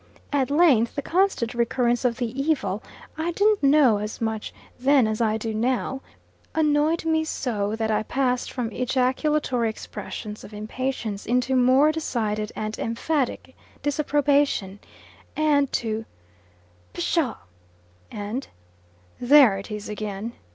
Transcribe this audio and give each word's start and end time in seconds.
At 0.33 0.49
length, 0.49 0.95
the 0.95 1.03
constant 1.03 1.53
recurrence 1.53 2.03
of 2.05 2.17
the 2.17 2.25
evil 2.41 2.81
I 3.19 3.33
didn't 3.33 3.61
know 3.61 3.97
as 3.99 4.19
much 4.19 4.51
then 4.79 5.05
as 5.05 5.21
I 5.21 5.37
do 5.37 5.53
now 5.53 6.01
annoyed 6.55 7.05
me 7.05 7.23
so 7.23 7.75
that 7.75 7.91
I 7.91 8.01
passed 8.01 8.51
from 8.51 8.71
ejaculatory 8.71 9.69
expressions 9.69 10.43
of 10.43 10.55
impatience 10.55 11.27
into 11.27 11.55
more 11.55 11.91
decided 11.91 12.51
and 12.55 12.79
emphatic 12.79 13.55
disapprobation, 13.83 14.79
and 15.35 15.71
to 15.73 16.05
"Psha!" 16.95 17.37
and 18.09 18.47
"there 19.19 19.59
it 19.59 19.69
is 19.69 19.87
again!" 19.87 20.33